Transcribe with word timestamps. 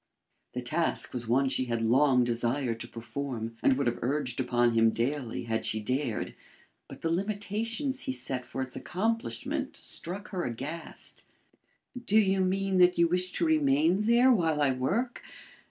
The 0.53 0.61
task 0.61 1.13
was 1.13 1.27
one 1.27 1.47
she 1.47 1.65
had 1.65 1.83
long 1.83 2.23
desired 2.23 2.79
to 2.79 2.87
perform, 2.87 3.55
and 3.61 3.77
would 3.77 3.85
have 3.85 3.99
urged 4.01 4.39
upon 4.39 4.73
him 4.73 4.89
daily 4.89 5.43
had 5.43 5.63
she 5.63 5.79
dared, 5.79 6.33
but 6.87 7.01
the 7.01 7.11
limitations 7.11 7.99
he 7.99 8.11
set 8.11 8.43
for 8.43 8.63
its 8.63 8.75
accomplishment 8.75 9.75
struck 9.77 10.29
her 10.29 10.43
aghast. 10.43 11.21
"Do 12.03 12.17
you 12.17 12.39
mean 12.41 12.79
that 12.79 12.97
you 12.97 13.07
wish 13.07 13.31
to 13.33 13.45
remain 13.45 14.01
there 14.01 14.31
while 14.31 14.59
I 14.59 14.71
work? 14.71 15.21